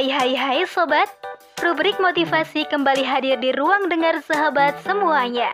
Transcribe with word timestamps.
Hai 0.00 0.06
hai 0.06 0.32
hai 0.32 0.62
sobat, 0.64 1.10
rubrik 1.60 1.98
motivasi 2.00 2.64
kembali 2.70 3.04
hadir 3.04 3.36
di 3.36 3.52
ruang 3.52 3.90
dengar 3.90 4.22
sahabat 4.24 4.80
semuanya. 4.80 5.52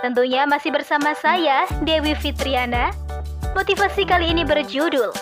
Tentunya 0.00 0.48
masih 0.48 0.72
bersama 0.72 1.12
saya, 1.18 1.68
Dewi 1.84 2.16
Fitriana. 2.16 2.88
Motivasi 3.52 4.08
kali 4.08 4.32
ini 4.32 4.48
berjudul 4.48 5.12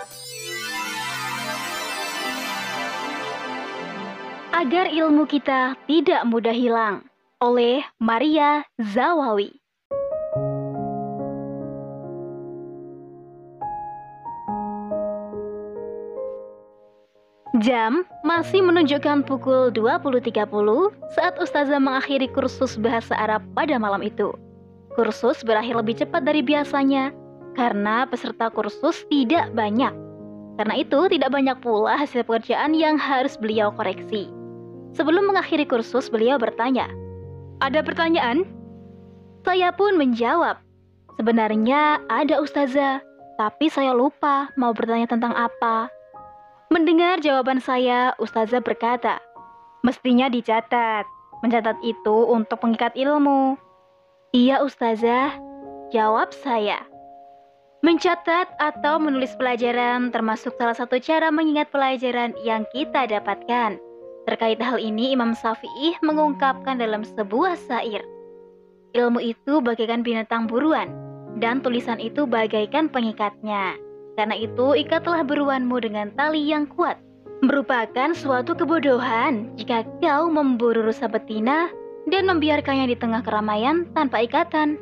Agar 4.54 4.86
ilmu 4.92 5.26
kita 5.26 5.74
tidak 5.90 6.22
mudah 6.30 6.54
hilang 6.54 7.08
oleh 7.42 7.82
Maria 7.98 8.68
Zawawi. 8.78 9.59
Jam 17.60 18.08
masih 18.24 18.64
menunjukkan 18.64 19.28
pukul 19.28 19.68
20.30 19.76 20.32
saat 21.12 21.36
Ustazah 21.36 21.76
mengakhiri 21.76 22.32
kursus 22.32 22.80
bahasa 22.80 23.12
Arab 23.20 23.44
pada 23.52 23.76
malam 23.76 24.00
itu. 24.00 24.32
Kursus 24.96 25.44
berakhir 25.44 25.76
lebih 25.76 26.00
cepat 26.00 26.24
dari 26.24 26.40
biasanya 26.40 27.12
karena 27.52 28.08
peserta 28.08 28.48
kursus 28.48 29.04
tidak 29.12 29.52
banyak. 29.52 29.92
Karena 30.56 30.74
itu 30.80 31.12
tidak 31.12 31.28
banyak 31.28 31.60
pula 31.60 32.00
hasil 32.00 32.24
pekerjaan 32.24 32.72
yang 32.72 32.96
harus 32.96 33.36
beliau 33.36 33.68
koreksi. 33.76 34.32
Sebelum 34.96 35.28
mengakhiri 35.28 35.68
kursus 35.68 36.08
beliau 36.08 36.40
bertanya, 36.40 36.88
"Ada 37.60 37.84
pertanyaan?" 37.84 38.48
Saya 39.44 39.68
pun 39.76 40.00
menjawab, 40.00 40.56
"Sebenarnya 41.20 42.00
ada 42.08 42.40
Ustazah, 42.40 43.04
tapi 43.36 43.68
saya 43.68 43.92
lupa 43.92 44.48
mau 44.56 44.72
bertanya 44.72 45.12
tentang 45.12 45.36
apa." 45.36 45.99
Mendengar 46.70 47.18
jawaban 47.18 47.58
saya, 47.58 48.14
Ustazah 48.22 48.62
berkata, 48.62 49.18
Mestinya 49.82 50.30
dicatat. 50.30 51.02
Mencatat 51.42 51.82
itu 51.82 52.30
untuk 52.30 52.62
pengikat 52.62 52.94
ilmu. 52.94 53.58
Iya 54.30 54.62
Ustazah, 54.62 55.34
jawab 55.90 56.30
saya. 56.30 56.78
Mencatat 57.82 58.54
atau 58.62 59.02
menulis 59.02 59.34
pelajaran 59.34 60.14
termasuk 60.14 60.54
salah 60.62 60.78
satu 60.78 61.02
cara 61.02 61.34
mengingat 61.34 61.74
pelajaran 61.74 62.38
yang 62.46 62.62
kita 62.70 63.02
dapatkan. 63.18 63.74
Terkait 64.30 64.62
hal 64.62 64.78
ini, 64.78 65.10
Imam 65.10 65.34
Syafi'i 65.34 65.98
mengungkapkan 66.06 66.78
dalam 66.78 67.02
sebuah 67.02 67.58
syair. 67.66 68.06
Ilmu 68.94 69.18
itu 69.18 69.58
bagaikan 69.58 70.06
binatang 70.06 70.46
buruan, 70.46 70.94
dan 71.42 71.66
tulisan 71.66 71.98
itu 71.98 72.30
bagaikan 72.30 72.86
pengikatnya. 72.86 73.89
Karena 74.20 74.36
itu, 74.36 74.76
ikatlah 74.76 75.24
beruanmu 75.24 75.80
dengan 75.80 76.12
tali 76.12 76.44
yang 76.52 76.68
kuat. 76.68 77.00
Merupakan 77.40 78.12
suatu 78.12 78.52
kebodohan 78.52 79.48
jika 79.56 79.80
kau 80.04 80.28
memburu 80.28 80.84
rusa 80.84 81.08
betina 81.08 81.72
dan 82.04 82.28
membiarkannya 82.28 82.92
di 82.92 83.00
tengah 83.00 83.24
keramaian 83.24 83.88
tanpa 83.96 84.20
ikatan. 84.20 84.76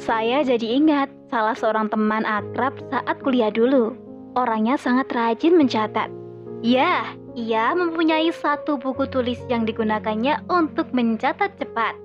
Saya 0.00 0.40
jadi 0.48 0.80
ingat 0.80 1.12
salah 1.28 1.52
seorang 1.52 1.92
teman 1.92 2.24
akrab 2.24 2.72
saat 2.88 3.20
kuliah 3.20 3.52
dulu. 3.52 3.92
Orangnya 4.32 4.80
sangat 4.80 5.12
rajin 5.12 5.60
mencatat. 5.60 6.08
Ya, 6.64 7.04
ia 7.36 7.76
mempunyai 7.76 8.32
satu 8.32 8.80
buku 8.80 9.12
tulis 9.12 9.44
yang 9.52 9.68
digunakannya 9.68 10.40
untuk 10.48 10.88
mencatat 10.96 11.52
cepat. 11.60 12.00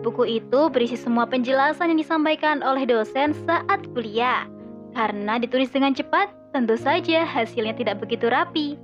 Buku 0.00 0.40
itu 0.40 0.72
berisi 0.72 0.96
semua 0.96 1.28
penjelasan 1.28 1.92
yang 1.92 2.00
disampaikan 2.00 2.64
oleh 2.64 2.88
dosen 2.88 3.36
saat 3.44 3.84
kuliah. 3.92 4.48
Karena 4.92 5.40
ditulis 5.40 5.72
dengan 5.72 5.96
cepat, 5.96 6.28
tentu 6.52 6.76
saja 6.76 7.24
hasilnya 7.24 7.72
tidak 7.76 8.04
begitu 8.04 8.28
rapi. 8.28 8.76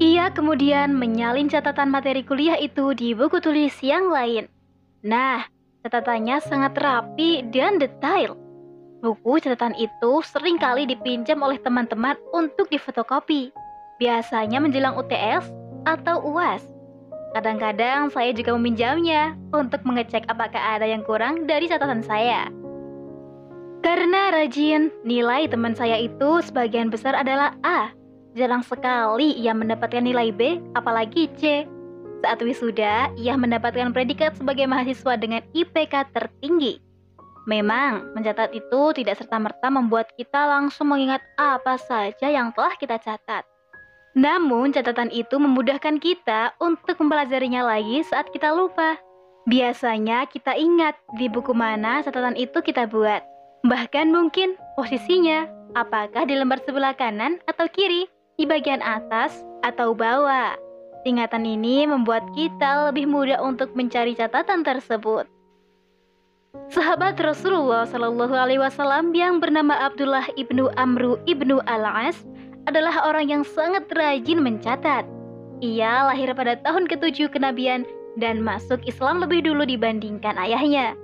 Ia 0.00 0.32
kemudian 0.32 0.96
menyalin 0.96 1.52
catatan 1.52 1.92
materi 1.92 2.24
kuliah 2.24 2.56
itu 2.56 2.96
di 2.96 3.12
buku 3.12 3.36
tulis 3.36 3.76
yang 3.84 4.08
lain. 4.08 4.48
Nah, 5.04 5.44
catatannya 5.84 6.40
sangat 6.40 6.72
rapi 6.80 7.44
dan 7.52 7.76
detail. 7.76 8.32
Buku 9.04 9.40
catatan 9.44 9.76
itu 9.76 10.24
sering 10.24 10.56
kali 10.56 10.88
dipinjam 10.88 11.44
oleh 11.44 11.60
teman-teman 11.60 12.16
untuk 12.32 12.72
difotokopi. 12.72 13.52
Biasanya 14.00 14.64
menjelang 14.64 14.96
UTS 14.96 15.52
atau 15.84 16.24
UAS. 16.24 16.64
Kadang-kadang 17.36 18.08
saya 18.08 18.32
juga 18.32 18.56
meminjamnya 18.56 19.36
untuk 19.52 19.84
mengecek 19.84 20.24
apakah 20.32 20.80
ada 20.80 20.88
yang 20.88 21.04
kurang 21.04 21.44
dari 21.44 21.68
catatan 21.68 22.00
saya. 22.00 22.48
Karena 23.80 24.28
rajin, 24.28 24.92
nilai 25.08 25.48
teman 25.48 25.72
saya 25.72 25.96
itu 25.96 26.44
sebagian 26.44 26.92
besar 26.92 27.16
adalah 27.16 27.56
A. 27.64 27.88
Jarang 28.36 28.60
sekali 28.60 29.32
ia 29.40 29.56
mendapatkan 29.56 30.04
nilai 30.04 30.30
B, 30.30 30.60
apalagi 30.76 31.32
C. 31.40 31.64
Saat 32.20 32.44
wisuda, 32.44 33.08
ia 33.16 33.34
mendapatkan 33.40 33.88
predikat 33.96 34.36
sebagai 34.36 34.68
mahasiswa 34.68 35.16
dengan 35.16 35.40
IPK 35.56 36.12
tertinggi. 36.12 36.76
Memang, 37.48 38.12
mencatat 38.12 38.52
itu 38.52 38.92
tidak 38.92 39.16
serta-merta 39.16 39.72
membuat 39.72 40.12
kita 40.12 40.44
langsung 40.44 40.92
mengingat 40.92 41.24
apa 41.40 41.80
saja 41.80 42.28
yang 42.28 42.52
telah 42.52 42.76
kita 42.76 43.00
catat. 43.00 43.48
Namun, 44.12 44.76
catatan 44.76 45.08
itu 45.08 45.40
memudahkan 45.40 45.96
kita 46.04 46.52
untuk 46.60 47.00
mempelajarinya 47.00 47.64
lagi 47.64 48.04
saat 48.04 48.28
kita 48.28 48.52
lupa. 48.52 49.00
Biasanya 49.48 50.28
kita 50.28 50.52
ingat 50.52 51.00
di 51.16 51.32
buku 51.32 51.56
mana 51.56 52.04
catatan 52.04 52.36
itu 52.36 52.60
kita 52.60 52.84
buat. 52.84 53.24
Bahkan 53.60 54.08
mungkin 54.08 54.56
posisinya 54.74 55.44
apakah 55.76 56.24
di 56.24 56.34
lembar 56.34 56.60
sebelah 56.64 56.96
kanan 56.96 57.38
atau 57.44 57.68
kiri, 57.68 58.08
di 58.40 58.48
bagian 58.48 58.80
atas 58.80 59.44
atau 59.60 59.92
bawah. 59.92 60.56
Ingatan 61.04 61.44
ini 61.44 61.84
membuat 61.84 62.24
kita 62.32 62.88
lebih 62.88 63.08
mudah 63.08 63.40
untuk 63.40 63.72
mencari 63.76 64.16
catatan 64.16 64.64
tersebut. 64.64 65.28
Sahabat 66.72 67.20
Rasulullah 67.20 67.86
Shallallahu 67.86 68.34
Alaihi 68.34 68.60
Wasallam 68.60 69.14
yang 69.14 69.38
bernama 69.38 69.76
Abdullah 69.76 70.26
ibnu 70.34 70.72
Amru 70.74 71.20
ibnu 71.28 71.62
Al 71.68 71.86
As 71.86 72.18
adalah 72.66 73.06
orang 73.06 73.30
yang 73.30 73.44
sangat 73.46 73.88
rajin 73.92 74.42
mencatat. 74.42 75.06
Ia 75.60 76.08
lahir 76.08 76.32
pada 76.32 76.56
tahun 76.60 76.88
ketujuh 76.88 77.30
kenabian 77.32 77.84
dan 78.18 78.40
masuk 78.40 78.80
Islam 78.88 79.20
lebih 79.22 79.44
dulu 79.46 79.62
dibandingkan 79.68 80.36
ayahnya. 80.36 80.96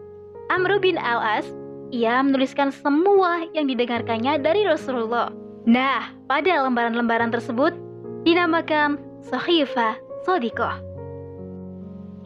Amru 0.51 0.81
bin 0.83 0.99
Al 0.99 1.41
As 1.41 1.47
ia 1.95 2.19
menuliskan 2.23 2.75
semua 2.75 3.47
yang 3.55 3.71
didengarkannya 3.71 4.43
dari 4.43 4.67
Rasulullah. 4.67 5.31
Nah, 5.67 6.15
pada 6.31 6.63
lembaran-lembaran 6.67 7.31
tersebut 7.35 7.75
dinamakan 8.23 8.99
Sahifah 9.27 9.99
Sodikoh. 10.23 10.83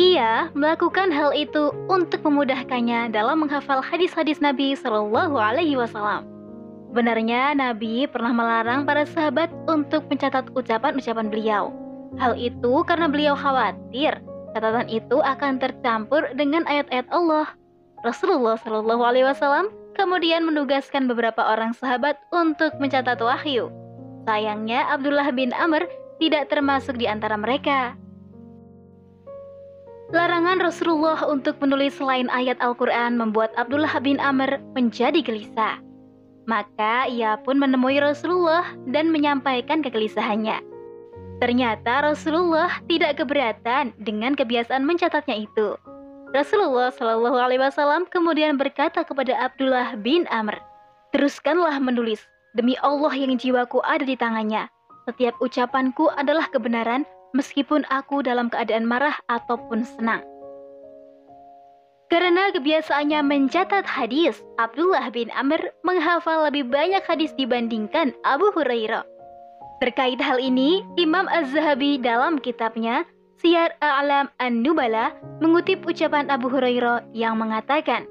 Ia 0.00 0.48
melakukan 0.56 1.12
hal 1.12 1.37
itu 1.37 1.76
untuk 1.93 2.25
memudahkannya 2.25 3.12
dalam 3.12 3.44
menghafal 3.44 3.84
hadis-hadis 3.84 4.41
Nabi 4.41 4.72
Shallallahu 4.72 5.37
Alaihi 5.37 5.77
Wasallam. 5.77 6.25
Benarnya 6.97 7.53
Nabi 7.53 8.09
pernah 8.09 8.32
melarang 8.32 8.88
para 8.88 9.04
sahabat 9.04 9.53
untuk 9.69 10.09
mencatat 10.09 10.48
ucapan-ucapan 10.56 11.27
beliau. 11.28 11.65
Hal 12.16 12.34
itu 12.41 12.81
karena 12.88 13.06
beliau 13.06 13.37
khawatir 13.37 14.19
catatan 14.56 14.88
itu 14.91 15.22
akan 15.22 15.62
tercampur 15.62 16.27
dengan 16.34 16.66
ayat-ayat 16.66 17.06
Allah 17.15 17.54
Rasulullah 18.00 18.56
Shallallahu 18.56 19.03
Alaihi 19.05 19.28
Wasallam 19.28 19.69
kemudian 19.93 20.49
menugaskan 20.49 21.05
beberapa 21.05 21.44
orang 21.44 21.77
sahabat 21.77 22.16
untuk 22.33 22.72
mencatat 22.81 23.21
wahyu. 23.21 23.69
Sayangnya 24.25 24.88
Abdullah 24.88 25.28
bin 25.33 25.53
Amr 25.53 25.84
tidak 26.16 26.49
termasuk 26.49 26.97
di 26.97 27.05
antara 27.05 27.37
mereka. 27.37 27.97
Larangan 30.10 30.59
Rasulullah 30.59 31.22
untuk 31.28 31.60
menulis 31.62 31.94
selain 31.94 32.27
ayat 32.34 32.59
Al-Quran 32.59 33.15
membuat 33.15 33.55
Abdullah 33.55 33.94
bin 34.03 34.19
Amr 34.19 34.59
menjadi 34.75 35.22
gelisah. 35.22 35.78
Maka 36.50 37.06
ia 37.06 37.39
pun 37.47 37.62
menemui 37.62 38.03
Rasulullah 38.03 38.75
dan 38.91 39.15
menyampaikan 39.15 39.86
kegelisahannya. 39.86 40.59
Ternyata 41.39 42.10
Rasulullah 42.10 42.83
tidak 42.91 43.22
keberatan 43.22 43.95
dengan 44.03 44.34
kebiasaan 44.34 44.83
mencatatnya 44.83 45.47
itu. 45.47 45.78
Rasulullah 46.30 46.94
Shallallahu 46.94 47.34
Alaihi 47.34 47.59
Wasallam 47.59 48.06
kemudian 48.06 48.54
berkata 48.54 49.03
kepada 49.03 49.34
Abdullah 49.34 49.98
bin 49.98 50.30
Amr, 50.30 50.54
teruskanlah 51.10 51.82
menulis 51.82 52.22
demi 52.54 52.78
Allah 52.86 53.10
yang 53.18 53.34
jiwaku 53.34 53.82
ada 53.82 54.06
di 54.06 54.15
tangannya. 54.15 54.71
Setiap 55.10 55.34
ucapanku 55.42 56.06
adalah 56.15 56.47
kebenaran 56.54 57.03
meskipun 57.34 57.82
aku 57.91 58.22
dalam 58.22 58.47
keadaan 58.47 58.86
marah 58.86 59.18
ataupun 59.27 59.82
senang. 59.82 60.22
Karena 62.10 62.54
kebiasaannya 62.54 63.22
mencatat 63.27 63.86
hadis, 63.86 64.38
Abdullah 64.59 65.10
bin 65.10 65.34
Amr 65.34 65.62
menghafal 65.82 66.47
lebih 66.47 66.71
banyak 66.71 67.03
hadis 67.06 67.34
dibandingkan 67.38 68.15
Abu 68.22 68.54
Hurairah. 68.54 69.03
Terkait 69.82 70.18
hal 70.22 70.38
ini, 70.38 70.86
Imam 70.94 71.27
Az-Zahabi 71.27 72.03
dalam 72.03 72.38
kitabnya 72.42 73.03
Siyar 73.41 73.72
A'lam 73.81 74.28
An-Nubala 74.37 75.16
mengutip 75.41 75.81
ucapan 75.89 76.28
Abu 76.28 76.53
Hurairah 76.53 77.09
yang 77.16 77.41
mengatakan, 77.41 78.04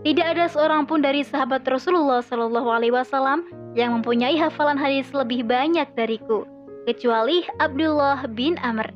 Tidak 0.00 0.24
ada 0.24 0.48
seorang 0.48 0.88
pun 0.88 1.04
dari 1.04 1.20
sahabat 1.20 1.68
Rasulullah 1.68 2.24
Shallallahu 2.24 2.72
Alaihi 2.72 2.96
Wasallam 2.96 3.52
yang 3.76 3.92
mempunyai 4.00 4.40
hafalan 4.40 4.80
hadis 4.80 5.12
lebih 5.12 5.44
banyak 5.44 5.84
dariku, 5.92 6.48
kecuali 6.88 7.44
Abdullah 7.60 8.24
bin 8.32 8.56
Amr, 8.64 8.88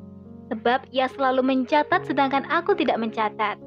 sebab 0.48 0.88
ia 0.96 1.12
selalu 1.12 1.44
mencatat 1.44 2.08
sedangkan 2.08 2.48
aku 2.48 2.72
tidak 2.72 2.96
mencatat. 2.96 3.60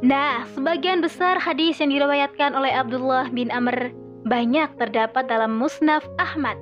Nah, 0.00 0.48
sebagian 0.56 1.04
besar 1.04 1.36
hadis 1.36 1.76
yang 1.84 1.92
diriwayatkan 1.92 2.56
oleh 2.56 2.72
Abdullah 2.72 3.28
bin 3.28 3.52
Amr 3.52 3.92
banyak 4.24 4.72
terdapat 4.80 5.28
dalam 5.28 5.60
Musnaf 5.60 6.00
Ahmad. 6.16 6.56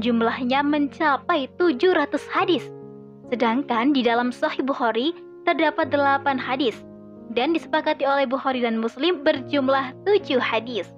Jumlahnya 0.00 0.64
mencapai 0.64 1.52
700 1.60 2.16
hadis. 2.32 2.64
Sedangkan 3.28 3.92
di 3.92 4.00
dalam 4.00 4.32
Sahih 4.32 4.64
Bukhari 4.64 5.12
terdapat 5.44 5.92
8 5.92 6.40
hadis 6.40 6.80
dan 7.36 7.52
disepakati 7.52 8.04
oleh 8.08 8.24
Bukhari 8.24 8.64
dan 8.64 8.80
Muslim 8.80 9.20
berjumlah 9.20 9.92
7 10.08 10.40
hadis. 10.40 10.88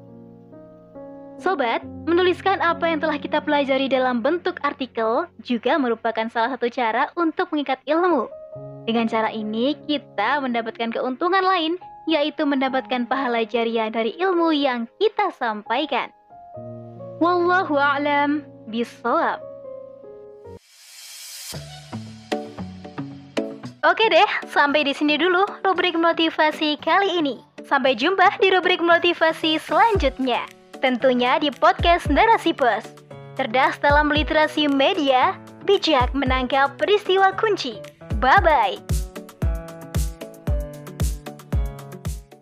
Sobat, 1.43 1.83
menuliskan 2.07 2.63
apa 2.63 2.87
yang 2.87 3.03
telah 3.03 3.19
kita 3.19 3.43
pelajari 3.43 3.91
dalam 3.91 4.23
bentuk 4.23 4.63
artikel 4.63 5.27
juga 5.43 5.75
merupakan 5.75 6.31
salah 6.31 6.55
satu 6.55 6.71
cara 6.71 7.11
untuk 7.19 7.51
mengikat 7.51 7.83
ilmu. 7.91 8.31
Dengan 8.87 9.11
cara 9.11 9.35
ini, 9.35 9.75
kita 9.91 10.39
mendapatkan 10.39 10.95
keuntungan 10.95 11.43
lain, 11.43 11.75
yaitu 12.07 12.47
mendapatkan 12.47 13.11
pahala 13.11 13.43
jariah 13.43 13.91
dari 13.91 14.15
ilmu 14.15 14.55
yang 14.55 14.87
kita 15.03 15.35
sampaikan. 15.35 16.15
Wallahu 17.19 17.75
a'lam 17.75 18.54
Oke 23.85 24.09
deh, 24.09 24.25
sampai 24.49 24.81
di 24.89 24.97
sini 24.97 25.21
dulu 25.21 25.45
rubrik 25.61 25.93
motivasi 25.93 26.81
kali 26.81 27.21
ini. 27.21 27.37
Sampai 27.69 27.93
jumpa 27.93 28.41
di 28.41 28.49
rubrik 28.49 28.81
motivasi 28.81 29.61
selanjutnya. 29.61 30.41
Tentunya 30.81 31.37
di 31.37 31.53
podcast 31.53 32.09
Narasi 32.09 32.57
Pos. 32.57 32.85
Cerdas 33.37 33.77
dalam 33.85 34.09
literasi 34.09 34.73
media, 34.73 35.37
bijak 35.69 36.17
menangkap 36.17 36.77
peristiwa 36.81 37.37
kunci. 37.37 37.77
Bye-bye. 38.25 38.94